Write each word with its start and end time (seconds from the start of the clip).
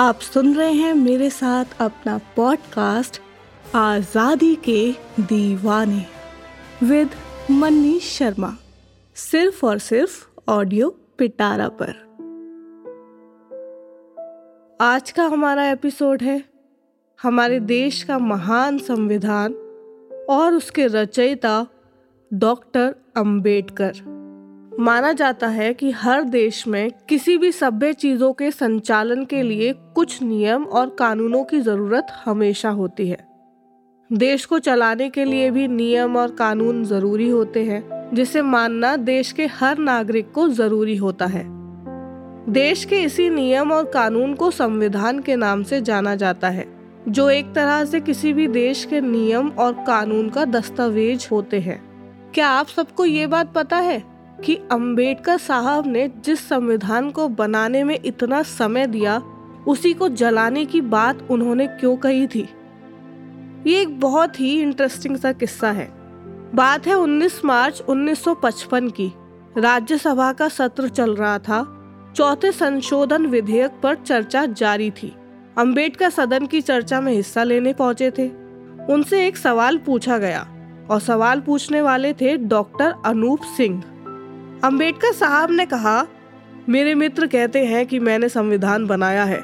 आप 0.00 0.20
सुन 0.20 0.54
रहे 0.54 0.72
हैं 0.72 0.94
मेरे 0.94 1.30
साथ 1.30 1.64
अपना 1.80 2.20
पॉडकास्ट 2.36 3.20
आज़ादी 3.74 4.54
के 4.56 4.92
दीवाने, 5.20 6.06
विद 6.82 7.10
मन्नी 7.50 8.00
शर्मा। 8.00 8.56
सिर्फ़ 9.14 9.66
और 9.66 9.78
सिर्फ़ 9.78 10.28
ऑडियो 10.48 10.88
पिटारा 11.18 11.68
पर। 11.68 11.90
आज 14.80 15.10
का 15.10 15.24
हमारा 15.24 15.70
एपिसोड 15.70 16.22
है, 16.22 16.44
हमारे 17.22 17.60
देश 17.60 18.02
का 18.02 18.18
महान 18.18 18.78
संविधान 18.78 19.52
और 20.30 20.54
उसके 20.54 20.86
रचयिता 20.86 21.66
डॉक्टर 22.32 22.94
अंबेडकर। 23.16 24.19
माना 24.80 25.12
जाता 25.12 25.48
है 25.48 25.74
कि 25.74 25.90
हर 25.90 26.22
देश 26.22 26.66
में 26.66 26.90
किसी 27.08 27.38
भी 27.38 27.52
सभ्य 27.52 27.92
चीज़ों 27.92 28.32
के 28.32 28.50
संचालन 28.50 29.24
के 29.24 29.42
लिए 29.42 29.72
कुछ 29.72 30.22
नियम 30.22 30.64
और 30.64 30.96
कानूनों 30.98 31.44
की 31.44 31.60
ज़रूरत 31.60 32.06
हमेशा 32.24 32.70
होती 32.70 33.08
है। 33.08 33.28
देश 34.12 34.44
को 34.44 34.58
चलाने 34.58 35.10
के 35.10 35.24
लिए 35.24 35.50
भी 35.50 35.68
नियम 35.68 36.16
और 36.16 36.30
कानून 36.30 36.84
ज़रूरी 36.84 37.28
होते 37.28 37.64
हैं, 37.64 38.10
जिसे 38.14 38.42
मानना 38.42 38.96
देश 38.96 39.32
के 39.32 39.46
हर 39.46 39.78
नागरिक 39.78 40.32
को 40.32 40.48
ज़रूरी 40.48 40.96
होता 40.96 41.26
है। 41.26 41.44
देश 42.48 42.84
के 42.84 43.02
इसी 43.02 43.30
नियम 43.30 43.72
और 43.72 43.84
कानून 43.84 44.34
को 44.34 44.50
संविधान 44.50 45.18
के 45.18 45.36
नाम 45.36 45.62
से 45.62 45.80
जाना 45.80 46.14
जाता 46.14 46.48
है, 46.48 46.66
जो 47.08 47.30
एक 47.30 47.54
तरह 47.54 47.84
से 47.84 48.00
किसी 48.00 48.32
भी 48.32 48.46
देश 48.46 48.84
के 48.84 49.00
नियम 49.00 49.48
और 49.48 49.72
कानून 49.72 50.28
का 50.28 50.44
दस्तावेज़ 50.44 51.28
होते 51.32 51.60
हैं। 51.60 51.82
क्या 52.34 52.48
आप 52.48 52.66
सबको 52.66 53.04
ये 53.04 53.26
बात 53.26 53.52
पता 53.54 53.76
है? 53.76 54.09
कि 54.44 54.56
अंबेडकर 54.56 55.36
साहब 55.36 55.86
ने 55.86 56.08
जिस 56.24 56.48
संविधान 56.48 57.10
को 57.10 57.28
बनाने 57.28 57.84
में 57.84 57.98
इतना 58.04 58.42
समय 58.42 58.86
दिया, 58.86 59.22
उसी 59.66 59.94
को 59.94 60.08
जलाने 60.08 60.64
की 60.64 60.80
बात 60.80 61.28
उन्होंने 61.30 61.66
क्यों 61.66 61.96
कही 61.96 62.26
थी? 62.26 62.48
ये 63.66 63.80
एक 63.80 64.00
बहुत 64.00 64.40
ही 64.40 64.62
इंटरेस्टिंग 64.62 65.16
सा 65.16 65.32
किस्सा 65.32 65.70
है। 65.70 65.92
बात 66.54 66.86
है 66.86 66.94
19 66.94 67.44
मार्च 67.44 67.82
1955 67.88 68.90
की। 68.90 69.12
राज्यसभा 69.58 70.32
का 70.32 70.48
सत्र 70.48 70.88
चल 70.88 71.16
रहा 71.16 71.38
था। 71.38 71.76
चौथे 72.16 72.52
संशोधन 72.52 73.26
विधेयक 73.26 73.70
पर 73.82 73.94
चर्चा 73.94 74.46
जारी 74.46 74.90
थी। 74.90 75.14
अंबेडकर 75.58 76.10
सदन 76.10 76.46
की 76.46 76.60
चर्चा 76.60 77.00
में 77.00 77.12
हिस्सा 77.12 77.44
लेने 77.44 77.72
पहुँचे 77.72 78.10
थे। 78.10 78.28
उनसे 78.92 79.26
एक 79.26 79.36
सवाल 79.36 79.78
पूछा 79.78 80.18
गया 80.18 80.46
और 80.90 81.00
सवाल 81.00 81.40
पूछने 81.40 81.80
वाले 81.80 82.12
थे 82.12 82.36
डॉक्टर 82.36 82.94
अनूप 83.04 83.40
सिंह। 83.56 83.82
अंबेडकर 84.64 85.12
साहब 85.12 85.50
ने 85.50 85.64
कहा, 85.66 86.06
मेरे 86.68 86.94
मित्र 86.94 87.26
कहते 87.26 87.64
हैं 87.66 87.86
कि 87.86 87.98
मैंने 87.98 88.28
संविधान 88.28 88.86
बनाया 88.86 89.24
है, 89.24 89.40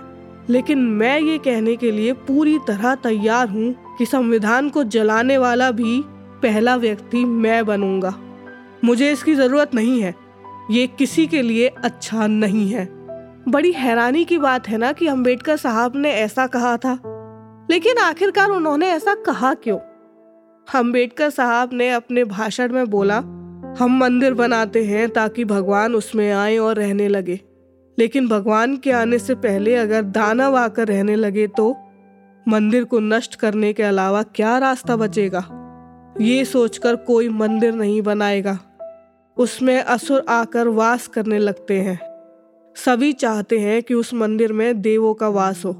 लेकिन 0.50 0.78
मैं 0.78 1.18
ये 1.20 1.36
कहने 1.38 1.76
के 1.76 1.90
लिए 1.90 2.12
पूरी 2.12 2.58
तरह 2.58 2.94
तैयार 2.94 3.48
हूँ 3.48 3.96
कि 3.98 4.06
संविधान 4.06 4.68
को 4.70 4.84
जलाने 4.84 5.38
वाला 5.38 5.70
भी 5.70 6.00
पहला 6.42 6.76
व्यक्ति 6.76 7.24
मैं 7.24 7.64
बनूँगा। 7.66 8.14
मुझे 8.84 9.10
इसकी 9.12 9.34
ज़रूरत 9.34 9.74
नहीं 9.74 10.00
है, 10.02 10.14
ये 10.70 10.86
किसी 10.88 11.26
के 11.26 11.42
लिए 11.42 11.68
अच्छा 11.68 12.26
नहीं 12.26 12.68
है। 12.70 12.84
बड़ी 13.48 13.72
हैरानी 13.72 14.24
की 14.24 14.38
बात 14.38 14.68
है 14.68 14.78
ना 14.78 14.92
कि 14.92 15.06
अंबेडकर 15.06 15.56
साहब 15.56 15.96
ने 15.96 16.10
ऐसा 16.10 16.46
कहा 16.46 16.76
था। 16.76 16.98
लेकिन 17.70 17.98
आखिरकार 17.98 18.50
उन्होंने 18.50 18.88
ऐसा 18.88 19.14
कहा 19.14 19.54
क्यों? 19.54 19.78
अंबेडकर 20.68 21.30
साहब 21.30 21.70
ने 21.72 21.90
अपने 21.90 22.24
भाषण 22.24 22.72
में 22.72 22.86
बोला 22.90 23.22
हम 23.78 23.98
मंदिर 23.98 24.34
बनाते 24.34 24.84
हैं 24.84 25.10
ताकि 25.10 25.44
भगवान 25.44 25.94
उसमें 25.94 26.32
आए 26.32 26.56
और 26.58 26.76
रहने 26.76 27.08
लगे। 27.08 27.40
लेकिन 27.98 28.28
भगवान 28.28 28.76
के 28.76 28.90
आने 28.90 29.18
से 29.18 29.34
पहले 29.34 29.74
अगर 29.74 30.02
दानव 30.02 30.56
आकर 30.56 30.88
रहने 30.88 31.16
लगे 31.16 31.46
तो 31.46 31.76
मंदिर 32.48 32.84
को 32.84 33.00
नष्ट 33.00 33.34
करने 33.34 33.72
के 33.72 33.82
अलावा 33.82 34.22
क्या 34.22 34.58
रास्ता 34.58 34.96
बचेगा? 34.96 35.44
ये 36.20 36.44
सोचकर 36.44 36.96
कोई 36.96 37.28
मंदिर 37.28 37.74
नहीं 37.74 38.02
बनाएगा। 38.02 38.58
उसमें 39.36 39.80
असुर 39.80 40.26
आकर 40.28 40.68
वास 40.68 41.06
करने 41.06 41.38
लगते 41.38 41.80
हैं। 41.80 42.00
सभी 42.76 43.12
चाहते 43.12 43.58
हैं 43.58 43.82
कि 43.82 43.94
उस 43.94 44.14
मंदिर 44.14 44.52
में 44.52 44.80
देवों 44.80 45.14
का 45.14 45.28
वास 45.28 45.64
हो। 45.64 45.70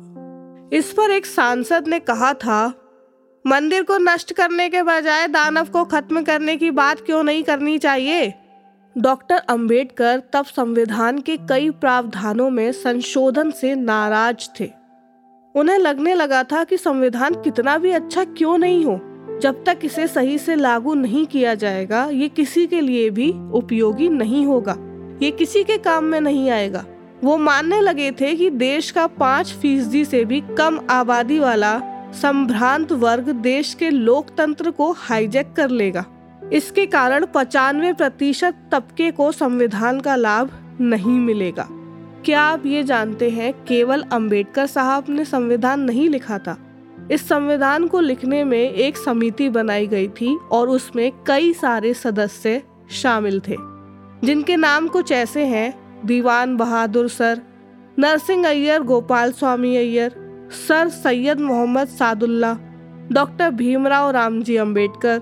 इस 0.73 0.93
पर 0.93 1.11
एक 1.11 1.27
सांसद 1.27 1.89
ने 1.89 2.01
कहा 2.01 2.33
था 2.33 2.75
मंदिर 3.47 3.83
को 3.83 3.97
नष्ट 3.99 4.33
करने 4.33 4.69
के 4.69 4.83
बजाय 4.83 5.27
दानव 5.29 5.65
को 5.65 5.85
खत्म 5.85 6.23
करने 6.23 6.57
की 6.57 6.71
बात 6.71 7.01
क्यों 7.01 7.23
नहीं 7.25 7.43
करनी 7.43 7.79
चाहिए? 7.79 8.35
डॉक्टर 8.99 9.35
अंबेडकर 9.35 10.23
तब 10.33 10.45
संविधान 10.45 11.19
के 11.19 11.37
कई 11.37 11.71
प्रावधानों 11.71 12.51
में 12.51 12.73
संशोधन 12.73 13.51
से 13.51 13.75
नाराज़ 13.75 14.49
थे। 14.61 14.71
उन्हें 15.55 15.79
लगने 15.79 16.15
लगा 16.15 16.43
था 16.43 16.65
कि 16.65 16.77
संविधान 16.77 17.35
कितना 17.35 17.79
भी 17.79 17.91
अच्छा 17.91 18.25
क्यों 18.25 18.59
नहीं 18.59 18.85
हो, 18.85 19.01
जब 19.43 19.65
तक 19.65 19.79
इसे 19.85 20.09
सही 20.09 20.39
से 20.39 20.55
लागू 20.55 20.95
नहीं 20.95 21.27
किया 21.27 21.55
जाएगा, 21.55 22.05
ये 22.05 22.29
किसी 22.29 22.67
के 22.67 22.81
लिए 22.81 23.11
भी 23.11 23.33
उपयोगी 23.53 24.09
नहीं 24.09 24.47
होगा। 24.47 24.77
ये 25.23 25.31
किसी 25.31 25.65
के 25.65 25.79
काम 25.79 26.05
में 26.05 26.21
नहीं 26.21 26.51
आएगा। 26.51 26.85
वो 27.25 27.37
मानने 27.39 27.81
लगे 27.81 28.11
थे 28.11 28.35
कि 28.35 28.51
देश 28.51 28.91
का 28.91 29.07
पाँच 29.07 29.53
फ़ीसदी 29.53 30.05
से 30.05 30.25
भी 30.25 30.41
कम 30.59 30.87
आबादी 30.91 31.39
वाला 31.39 31.81
संभ्रांत 32.23 32.93
वर्ग 32.93 33.29
देश 33.29 33.75
के 33.75 33.91
लोकतंत्र 33.91 34.71
को 34.71 34.93
हाईजैक 34.93 35.53
कर 35.57 35.71
लेगा। 35.71 36.05
इसके 36.53 36.87
कारण 36.87 37.27
पचानवे 37.35 37.93
प्रतिशत 37.93 38.55
तबके 38.73 39.11
को 39.11 39.33
संविधान 39.33 40.01
का 40.01 40.17
लाभ 40.17 40.51
नहीं 40.81 41.19
मिलेगा। 41.21 41.69
क्या 42.25 42.43
आप 42.43 42.67
ये 42.67 42.83
जानते 42.83 43.31
हैं, 43.31 43.53
केवल 43.53 44.03
अंबेडकर 44.03 44.67
साहब 44.67 45.05
ने 45.09 45.25
संविधान 45.25 45.81
नहीं 45.81 46.09
लिखा 46.09 46.39
था? 46.39 46.59
इस 47.11 47.29
संविधान 47.29 47.87
को 47.87 48.01
लिखने 48.01 48.45
में 48.45 48.73
एक 48.73 48.97
समिति 48.97 49.49
बनाई 49.49 49.87
गई 49.87 50.09
थी 50.09 50.39
और 50.53 50.69
उसमें 50.69 51.13
कई 51.27 51.53
सारे 51.53 51.95
सदस्य 51.95 52.63
शामिल 52.91 53.41
थे। 53.49 53.57
जिनके 54.25 54.57
नाम 54.57 54.89
कुछ 54.89 55.13
ऐसे 55.13 55.45
हैं, 55.45 55.75
Diwan 56.07 56.57
Bahadur 56.57 57.09
sir, 57.09 57.41
Narasimha 57.99 58.49
Iyer, 58.49 58.83
Gopala 58.83 59.33
Swami 59.33 59.77
Iyer 59.77 60.26
sir 60.47 60.89
Syed 60.89 61.41
Mohammad 61.41 61.89
Saadulla, 61.89 62.57
doctor 63.13 63.51
Bhimrao 63.51 64.11
Ramji 64.11 64.57
Ambedkar 64.57 65.21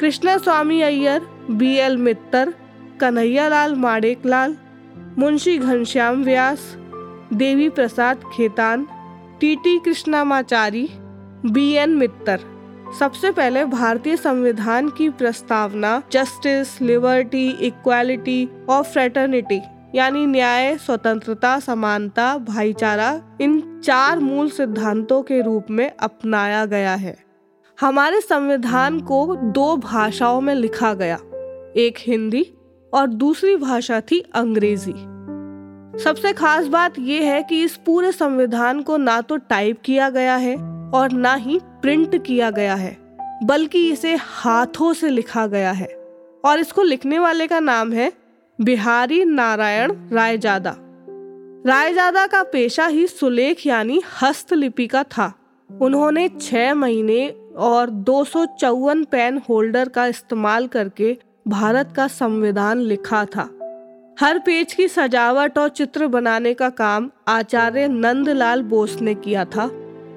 Krishna 0.00 0.36
Swami 0.38 0.80
Iyer 0.82 1.26
B 1.50 1.74
L 1.76 1.96
Mitter, 1.96 2.52
Kanhaiyalal 3.00 3.74
Maneklal 3.74 4.56
Munshi 5.18 5.56
Ghanshyam 5.58 6.22
Vyas, 6.24 6.76
Devi 7.32 7.68
Prasad 7.68 8.20
Khaitan, 8.32 8.86
T 9.40 9.54
T 9.56 9.78
Krishnamachari, 9.78 10.88
B 11.46 11.70
N 11.72 11.90
Mitter. 11.90 12.40
सबसे 12.98 13.30
पहले 13.30 13.64
भारतीय 13.64 14.16
संविधान 14.16 14.88
की 14.88 15.08
प्रस्तावना, 15.08 16.02
justice, 16.12 16.80
liberty, 16.82 17.48
equality 17.60 18.48
और 18.68 18.82
fraternity. 18.82 19.60
यानी 19.94 20.26
न्याय, 20.26 20.76
स्वतंत्रता, 20.76 21.58
समानता, 21.60 22.36
भाईचारा, 22.38 23.20
इन 23.40 23.80
चार 23.84 24.18
मूल 24.18 24.50
सिद्धांतों 24.50 25.22
के 25.22 25.40
रूप 25.42 25.66
में 25.70 25.90
अपनाया 25.90 26.64
गया 26.66 26.94
है। 26.94 27.16
हमारे 27.78 28.20
संविधान 28.20 29.00
को 29.00 29.36
दो 29.36 29.76
भाषाओं 29.76 30.40
में 30.40 30.54
लिखा 30.54 30.92
गया, 30.94 31.16
एक 31.76 31.94
हिंदी 31.98 32.44
और 32.92 33.06
दूसरी 33.06 33.56
भाषा 33.56 34.00
थी 34.00 34.20
अंग्रेज़ी। 34.34 34.92
सबसे 36.04 36.32
खास 36.32 36.66
बात 36.66 36.98
यह 36.98 37.30
है 37.32 37.42
कि 37.42 37.62
इस 37.62 37.76
पूरे 37.76 38.12
संविधान 38.12 38.82
को 38.82 38.96
ना 38.96 39.20
तो 39.20 39.36
टाइप 39.36 39.80
किया 39.84 40.10
गया 40.10 40.36
है 40.36 40.54
और 40.94 41.12
ना 41.12 41.34
ही 41.34 41.58
प्रिंट 41.82 42.22
किया 42.24 42.50
गया 42.50 42.74
है, 42.74 42.96
बल्कि 43.44 43.90
इसे 43.90 44.16
हाथों 44.20 44.92
से 44.92 45.08
लिखा 45.08 45.46
गया 45.46 45.70
है। 45.72 45.88
और 46.44 46.58
इसको 46.58 46.82
लिखने 46.82 47.18
वाले 47.18 47.46
का 47.46 47.60
नाम 47.60 47.92
है 47.92 48.12
बिहारी 48.62 49.24
नारायण 49.24 49.92
रायजादा। 50.12 50.76
रायजादा 51.66 52.26
का 52.26 52.42
पेशा 52.42 52.86
ही 52.86 53.06
सुलेख 53.06 53.66
यानी 53.66 54.02
हस्तलिपि 54.22 54.86
का 54.86 55.02
था। 55.02 55.32
उन्होंने 55.80 56.28
छह 56.28 56.74
महीने 56.74 57.34
और 57.56 57.90
दो 57.90 58.24
सौ 58.24 58.46
चौवन 58.46 59.04
पेन 59.04 59.40
होल्डर 59.48 59.88
का 59.88 60.06
इस्तेमाल 60.06 60.66
करके 60.66 61.18
भारत 61.48 61.92
का 61.96 62.08
संविधान 62.08 62.78
लिखा 62.78 63.24
था। 63.24 63.42
हर 64.20 64.38
पेज 64.38 64.72
की 64.72 64.88
सजावट 64.88 65.58
और 65.58 65.68
चित्र 65.68 66.06
बनाने 66.06 66.54
का 66.54 66.70
काम 66.70 67.10
आचार्य 67.28 67.88
नंदलाल 67.88 68.62
बोस 68.62 69.00
ने 69.00 69.14
किया 69.14 69.44
था। 69.44 69.70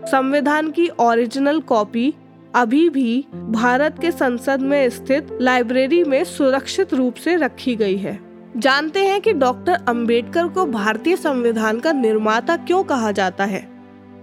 संविधान 0.05 0.71
की 0.71 0.89
ओरिजिनल 0.99 1.59
कॉपी 1.59 2.13
अभी 2.55 2.89
भी 2.89 3.25
भारत 3.33 3.95
के 4.01 4.11
संसद 4.11 4.61
में 4.61 4.89
स्थित 4.89 5.37
लाइब्रेरी 5.41 6.03
में 6.03 6.23
सुरक्षित 6.23 6.93
रूप 6.93 7.15
से 7.15 7.35
रखी 7.35 7.75
गई 7.75 7.97
है। 7.97 8.22
जानते 8.57 8.99
हैं 8.99 9.21
कि 9.21 9.31
डॉक्टर 9.33 9.73
अंबेडकर 9.87 10.47
को 10.47 10.65
भारतीय 10.65 11.15
संविधान 11.15 11.79
का 11.79 11.91
निर्माता 11.91 12.55
क्यों 12.57 12.83
कहा 12.83 13.11
जाता 13.11 13.45
है? 13.45 13.61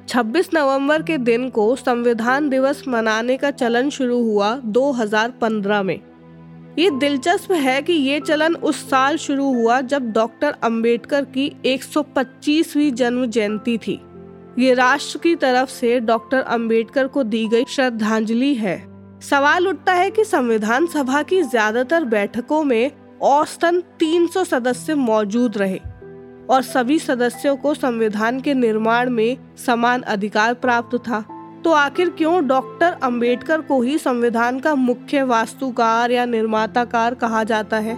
26 0.09 0.49
नवंबर 0.55 1.03
के 1.03 1.17
दिन 1.19 1.49
को 1.51 1.75
संविधान 1.77 2.49
दिवस 2.49 2.83
मनाने 2.89 3.37
का 3.37 3.51
चलन 3.51 3.91
शुरू 3.91 4.23
हुआ 4.23 4.55
2015 4.67 5.83
में। 5.83 6.01
ये 6.79 6.91
दिलचस्प 6.91 7.53
है 7.53 7.83
कि 7.83 7.93
ये 7.93 8.21
चलन 8.21 8.55
उस 8.55 8.89
साल 8.91 9.17
शुरू 9.17 9.53
हुआ 9.55 9.81
जब 9.81 10.13
डॉक्टर 10.13 10.55
अंबेडकर 10.63 11.25
की 11.25 11.51
125वीं 11.67 12.93
जन्म 12.93 13.27
जयंती 13.27 13.77
थी। 13.79 14.01
ये 14.59 14.75
राष्ट्र 14.75 15.19
की 15.19 15.35
तरफ़ 15.35 15.71
से 15.71 15.99
डॉक्टर 16.01 16.41
अंबेडकर 16.41 17.07
को 17.07 17.23
दी 17.23 17.47
गई 17.49 17.65
श्रद्धांजलि 17.69 18.55
है। 18.55 18.79
सवाल 19.21 19.69
उठता 19.69 19.93
है 19.93 20.11
कि 20.11 20.25
संविधान 20.25 20.87
सभा 20.87 21.23
की 21.23 21.43
ज़्यादातर 21.43 22.05
बैठकों 22.05 22.63
में 22.65 22.91
औसतन 23.23 23.81
300 23.99 24.45
सदस्य 24.45 24.95
मौजूद 24.95 25.59
रहे 25.59 25.81
और 26.51 26.63
सभी 26.63 26.99
सदस्यों 26.99 27.57
को 27.57 27.75
संविधान 27.75 28.41
के 28.41 28.55
निर्माण 28.55 29.11
में 29.11 29.37
समान 29.67 30.03
अधिकार 30.03 30.55
प्राप्त 30.55 30.97
था। 30.99 31.25
तो 31.65 31.73
आखिर 31.73 32.11
क्यों 32.11 32.47
डॉक्टर 32.47 32.97
अंबेडकर 33.03 33.61
को 33.61 33.83
ही 33.83 33.99
संविधान 33.99 34.61
का 34.61 34.75
मुख्य 34.75 35.23
वास्तुकार 35.23 36.11
या 36.11 36.25
निर्माताकार 36.25 37.15
कहा 37.15 37.45
जाता 37.45 37.77
है? 37.77 37.97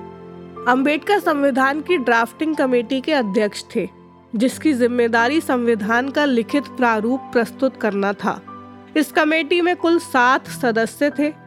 अंबेडकर 0.69 1.19
संविधान 1.19 1.81
की 1.81 1.97
ड्राफ्टिंग 1.97 2.57
कमेटी 2.57 3.01
के 3.01 3.13
अध्यक्ष 3.13 3.65
थे, 3.77 3.89
जिसकी 4.37 4.73
ज़िम्मेदारी 4.73 5.41
संविधान 5.41 6.09
का 6.09 6.25
लिखित 6.25 6.65
प्रारूप 6.67 7.21
प्रस्तुत 7.21 7.77
करना 7.77 8.13
था। 8.13 8.41
इस 8.97 9.13
कमेटी 9.13 9.61
में 9.61 9.77
कुल 9.77 9.99
सात 9.99 10.49
सदस्य 10.49 11.11
थे 11.11 11.42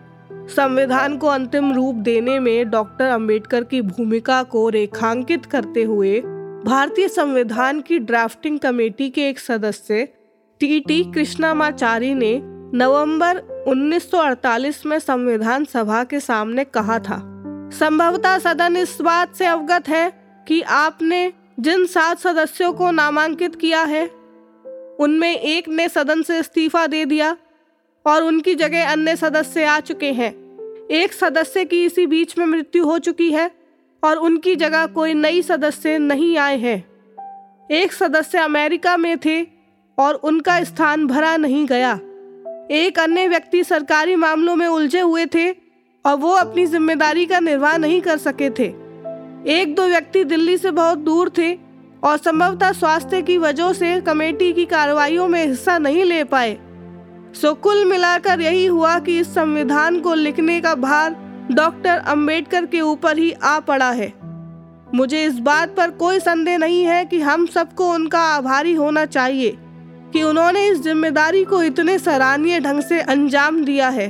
संविधान 0.50 1.18
को 1.18 1.28
अंतिम 1.28 1.72
रूप 1.74 1.96
देने 1.96 2.40
में 2.40 2.70
डॉक्टर 2.70 3.06
अंबेडकर 3.06 3.64
की 3.64 3.82
भूमिका 3.82 4.44
को 4.44 4.70
रेखांकित 4.70 5.46
करते 5.46 5.84
हुए 5.84 6.20
भारतीय 6.66 7.08
संविधान 7.08 7.82
की 7.82 8.00
ड्राफ्टिंग 8.00 8.60
कमेटी 8.60 9.10
के 9.10 9.30
एक 9.30 9.40
सदस्य, 9.40 10.08
टी 10.60 10.80
टी 10.80 11.04
कृष्णामाचारी 11.04 12.14
ने 12.14 12.40
नवंबर 12.78 13.38
1948 13.68 14.86
में 14.86 15.00
संविधान 15.00 15.66
सभा 15.66 16.04
के 16.04 16.20
सामने 16.20 16.64
कहा 16.64 17.00
था। 17.00 17.22
संभवतः 17.74 18.38
सदन 18.38 18.78
इस 18.78 18.98
बात 19.02 19.36
से 19.36 19.46
अवगत 19.46 19.90
है 19.90 20.12
कि 20.48 20.62
आपने 20.62 21.34
जिन 21.60 21.86
सात 21.86 22.20
सदस्यों 22.20 22.74
को 22.74 22.92
नामांकित 22.92 23.56
किया 23.56 23.84
है, 23.84 24.06
उनमें 25.00 25.36
एक 25.36 25.70
ने 25.70 25.88
सदन 25.90 26.22
से 26.22 26.40
इस्तीफा 26.40 26.88
दे 26.88 27.06
दिया 27.06 27.38
और 28.06 28.24
उनकी 28.24 28.56
जगह 28.56 28.92
अन्य 28.92 29.16
सदस्य 29.16 29.64
आ 29.64 29.80
चुके 29.80 30.12
हैं। 30.12 30.34
एक 30.92 31.14
सदस्य 31.14 31.66
की 31.66 31.84
इसी 31.86 32.06
बीच 32.08 32.38
में 32.38 32.46
मृत्यु 32.46 32.86
हो 32.86 32.98
चुकी 33.00 33.32
है 33.32 33.50
और 34.04 34.18
उनकी 34.18 34.56
जगह 34.56 34.86
कोई 34.86 35.14
नई 35.14 35.42
सदस्य 35.42 35.98
नहीं 35.98 36.38
आए 36.38 36.58
हैं। 36.58 36.78
एक 37.72 37.94
सदस्य 37.94 38.38
अमेरिका 38.38 38.98
में 38.98 39.18
थे 39.18 39.42
और 39.98 40.16
उनका 40.24 40.64
स्थान 40.64 41.08
भरा 41.08 41.36
नहीं 41.38 41.66
गया। 41.66 41.94
एक 42.72 43.00
अन्य 43.00 43.28
व्यक्ति 43.28 43.64
सरकारी 43.64 44.16
मामलों 44.16 44.56
में 44.56 44.68
उलझे 44.68 45.00
हुए 45.00 45.26
थे 45.26 45.50
और 46.06 46.16
वो 46.16 46.32
अपनी 46.32 46.66
ज़िम्मेदारी 46.66 47.26
का 47.26 47.40
निर्वाह 47.40 47.78
नहीं 47.78 48.02
कर 48.02 48.18
सके 48.18 48.50
थे। 48.50 48.74
एक 49.52 49.74
दो 49.76 49.88
व्यक्ति 49.88 50.24
दिल्ली 50.24 50.58
से 50.58 50.72
बहुत 50.72 50.98
दूर 50.98 51.32
थे 51.38 51.52
और 52.04 52.18
संभवतः 52.18 52.72
स्वास्थ्य 52.72 53.22
की 53.22 53.38
वजह 53.38 53.74
से 53.74 54.00
कमेटी 54.02 54.52
की 54.54 54.66
कार्रवाइयों 54.66 55.28
में 55.28 55.46
हिस्सा 55.46 55.78
नहीं 55.78 56.04
ले 56.04 56.24
पाए। 56.24 56.58
सो 57.36 57.54
कुल 57.54 57.84
मिलाकर 57.86 58.42
यही 58.42 58.66
हुआ 58.66 58.98
कि 59.00 59.20
इस 59.20 59.34
संविधान 59.34 60.00
को 60.00 60.14
लिखने 60.14 60.60
का 60.62 60.74
भार 60.76 61.16
डॉक्टर 61.52 61.98
अंबेडकर 62.08 62.66
के 62.66 62.82
ऊपर 62.82 63.18
ही 63.18 63.32
आ 63.34 63.60
पड़ा 63.60 63.90
है। 63.92 64.14
मुझे 64.96 65.24
इस 65.24 65.40
बात 65.40 65.76
पर 65.78 65.90
कोई 65.92 66.20
संदेह 66.20 66.58
नहीं 66.58 66.84
है 66.86 67.04
कि 67.06 67.20
हम 67.22 67.46
सबको 67.46 67.90
उनका 67.94 68.20
आभारी 68.28 68.74
होना 68.74 69.06
चाहिए 69.06 69.58
कि 70.14 70.24
उन्होंने 70.24 70.68
इस 70.68 70.82
ज़िम्मेदारी 70.82 71.44
को 71.44 71.62
इतने 71.64 71.98
सराहनीय 72.00 72.60
ढंग 72.60 72.82
से 72.82 73.02
अंजाम 73.02 73.64
दिया 73.66 73.90
है। 73.90 74.10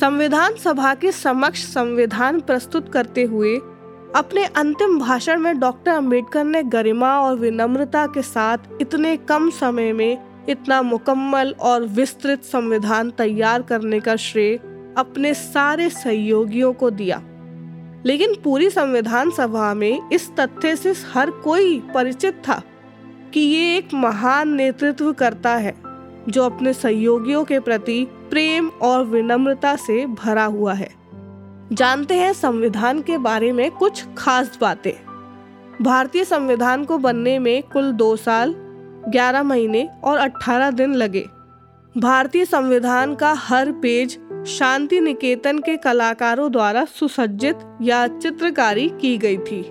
संविधान 0.00 0.54
सभा 0.54 0.94
के 0.94 1.12
समक्ष 1.12 1.64
संविधान 1.64 2.40
प्रस्तुत 2.40 2.92
करते 2.92 3.24
हुए 3.24 3.56
अपने 4.16 4.44
अंतिम 4.56 4.98
भाषण 4.98 5.40
में 5.40 5.58
डॉक्टर 5.60 5.90
अंबेडकर 5.90 6.44
ने 6.44 6.62
गरिमा 6.62 7.14
और 7.20 7.36
विनम्रता 7.36 8.06
के 8.06 8.22
साथ 8.22 8.58
इतने 8.80 9.16
कम 9.28 9.50
समय 9.50 9.92
में 9.92 10.31
इतना 10.48 10.82
मुकम्मल 10.82 11.54
और 11.60 11.82
विस्तृत 11.82 12.42
संविधान 12.42 13.10
तैयार 13.10 13.62
करने 13.62 14.00
का 14.00 14.16
श्रेय 14.16 14.56
अपने 14.98 15.34
सारे 15.34 15.90
सहयोगियों 15.90 16.72
को 16.72 16.90
दिया। 16.90 17.22
लेकिन 18.06 18.34
पूरी 18.44 18.70
संविधान 18.70 19.30
सभा 19.30 19.74
में 19.74 20.10
इस 20.12 20.30
तथ्य 20.40 20.76
से 20.76 20.94
हर 21.14 21.30
कोई 21.30 21.80
परिचित 21.94 22.42
था 22.48 22.62
कि 23.34 23.40
ये 23.40 23.76
एक 23.76 23.88
महान 23.94 24.48
नेतृत्व 24.48 25.12
करता 25.12 25.54
है, 25.54 25.74
जो 26.28 26.44
अपने 26.44 26.72
सहयोगियों 26.72 27.44
के 27.44 27.60
प्रति 27.60 28.06
प्रेम 28.30 28.68
और 28.68 29.04
विनम्रता 29.04 29.76
से 29.76 30.06
भरा 30.06 30.44
हुआ 30.44 30.72
है। 30.72 30.90
जानते 31.72 32.14
हैं 32.14 32.32
संविधान 32.32 33.02
के 33.02 33.18
बारे 33.18 33.52
में 33.52 33.70
कुछ 33.70 34.04
खास 34.18 34.58
बातें। 34.60 34.92
भारतीय 35.84 36.24
संविधान 36.24 36.84
को 36.84 36.98
बनने 36.98 37.38
में 37.38 37.62
कुल 37.62 37.92
दो 37.92 38.16
साल 38.16 38.54
ग्यारह 39.08 39.42
महीने 39.42 39.88
और 40.04 40.18
अठारह 40.18 40.70
दिन 40.70 40.94
लगे। 40.94 41.28
भारतीय 41.98 42.44
संविधान 42.44 43.14
का 43.14 43.32
हर 43.32 43.72
पेज 43.72 44.18
शांति 44.46 45.00
निकेतन 45.00 45.58
के 45.58 45.76
कलाकारों 45.76 46.52
द्वारा 46.52 46.84
सुसज्जित 46.84 47.58
या 47.82 48.06
चित्रकारी 48.06 48.88
की 48.88 49.18
गई 49.18 49.36
थी। 49.36 49.62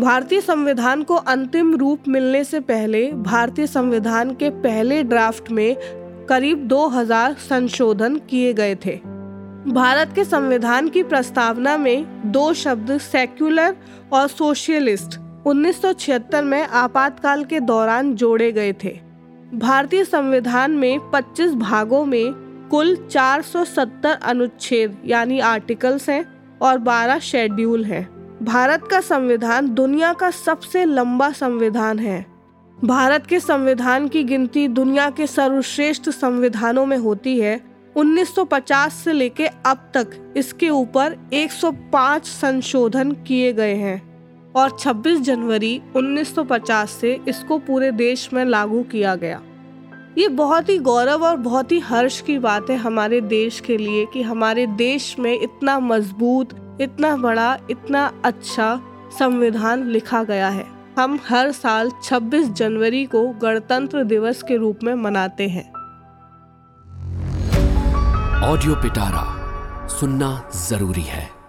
भारतीय 0.00 0.40
संविधान 0.40 1.02
को 1.02 1.14
अंतिम 1.14 1.76
रूप 1.76 2.08
मिलने 2.08 2.44
से 2.44 2.60
पहले 2.60 3.12
भारतीय 3.12 3.66
संविधान 3.66 4.34
के 4.34 4.50
पहले 4.50 5.02
ड्राफ्ट 5.02 5.50
में 5.50 5.76
करीब 6.28 6.58
2000 6.58 7.32
संशोधन 7.32 8.16
किए 8.16 8.52
गए 8.52 8.74
थे। 8.74 9.00
भारत 9.66 10.12
के 10.14 10.24
संविधान 10.24 10.88
की 10.88 11.02
प्रस्तावना 11.02 11.76
में 11.76 12.32
दो 12.32 12.52
शब्द 12.52 12.98
सेक्युलर 12.98 13.76
और 14.12 14.28
सोशलिस्ट 14.28 15.18
1976 15.46 16.42
में 16.42 16.66
आपातकाल 16.66 17.44
के 17.44 17.60
दौरान 17.60 18.14
जोड़े 18.14 18.52
गए 18.52 18.72
थे। 18.72 19.00
भारतीय 19.54 20.04
संविधान 20.04 20.70
में 20.70 21.10
25 21.10 21.54
भागों 21.54 22.04
में 22.04 22.32
कुल 22.70 22.96
470 22.96 24.12
अनुच्छेद 24.22 25.02
यानी 25.06 25.40
आर्टिकल्स 25.40 26.08
हैं 26.08 26.24
और 26.62 26.78
12 26.78 27.18
शेड्यूल 27.18 27.84
हैं। 27.84 28.20
भारत 28.42 28.88
का 28.90 29.00
संविधान 29.00 29.74
दुनिया 29.74 30.12
का 30.12 30.30
सबसे 30.30 30.84
लंबा 30.84 31.32
संविधान 31.32 31.98
है। 31.98 32.26
भारत 32.84 33.26
के 33.26 33.40
संविधान 33.40 34.08
की 34.08 34.24
गिनती 34.24 34.68
दुनिया 34.68 35.10
के 35.10 35.26
सर्वश्रेष्ठ 35.26 36.08
संविधानों 36.08 36.86
में 36.86 36.98
होती 36.98 37.40
है। 37.40 37.60
1950 37.96 38.92
से 38.92 39.12
लेके 39.12 39.46
अब 39.46 39.90
तक 39.94 40.34
इसके 40.36 40.68
ऊपर 40.68 41.16
105 41.32 42.24
संशोधन 42.24 43.12
किए 43.12 43.52
गए 43.52 43.74
हैं। 43.74 44.09
और 44.56 44.78
26 44.78 45.20
जनवरी 45.20 45.82
1950 45.96 46.90
से 46.90 47.20
इसको 47.28 47.58
पूरे 47.58 47.90
देश 47.92 48.32
में 48.32 48.44
लागू 48.44 48.82
किया 48.82 49.14
गया। 49.14 49.40
ये 50.18 50.28
बहुत 50.28 50.68
ही 50.68 50.78
गौरव 50.78 51.24
और 51.24 51.36
बहुत 51.36 51.72
ही 51.72 51.78
हर्ष 51.78 52.20
की 52.20 52.38
बात 52.38 52.70
है 52.70 52.76
हमारे 52.76 53.20
देश 53.20 53.60
के 53.60 53.76
लिए 53.76 54.06
कि 54.06 54.22
हमारे 54.22 54.66
देश 54.66 55.16
में 55.18 55.40
इतना 55.40 55.78
मज़बूत, 55.80 56.78
इतना 56.80 57.16
बड़ा, 57.16 57.58
इतना 57.70 58.12
अच्छा 58.24 58.80
संविधान 59.18 59.84
लिखा 59.84 60.22
गया 60.24 60.48
है। 60.48 60.66
हम 60.98 61.18
हर 61.28 61.52
साल 61.52 61.90
26 62.04 62.48
जनवरी 62.48 63.04
को 63.06 63.28
गणतंत्र 63.28 64.04
दिवस 64.04 64.42
के 64.42 64.56
रूप 64.56 64.78
में 64.82 64.94
मनाते 64.94 65.48
हैं। 65.48 65.72
ऑडियो 68.42 68.74
पिटारा 68.74 69.26
सुनना 69.88 70.50
ज़रूरी 70.54 71.02
है। 71.02 71.39